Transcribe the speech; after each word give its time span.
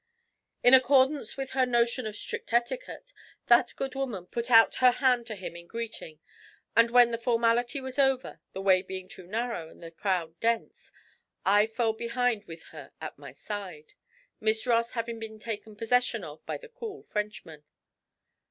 In 0.63 0.73
accordance 0.73 1.37
with 1.37 1.51
her 1.51 1.63
notion 1.63 2.07
of 2.07 2.15
strict 2.15 2.53
etiquette, 2.53 3.13
that 3.45 3.75
good 3.75 3.93
woman 3.93 4.25
put 4.25 4.49
out 4.49 4.73
her 4.81 4.93
hand 4.93 5.27
to 5.27 5.35
him 5.35 5.55
in 5.55 5.67
greeting; 5.67 6.19
and 6.75 6.89
when 6.89 7.11
the 7.11 7.19
formality 7.19 7.79
was 7.79 7.99
over, 7.99 8.41
the 8.53 8.63
way 8.63 8.81
being 8.81 9.11
narrow 9.19 9.69
and 9.69 9.83
the 9.83 9.91
crowd 9.91 10.39
dense, 10.39 10.91
I 11.45 11.67
fell 11.67 11.93
behind 11.93 12.45
with 12.45 12.63
her 12.73 12.93
at 12.99 13.19
my 13.19 13.31
side, 13.31 13.93
Miss 14.39 14.65
Ross 14.65 14.93
having 14.93 15.19
been 15.19 15.37
taken 15.37 15.75
possession 15.75 16.23
of 16.23 16.43
by 16.47 16.57
the 16.57 16.69
cool 16.69 17.03
Frenchman. 17.03 17.63